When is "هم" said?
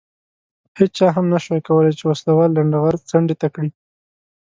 1.15-1.25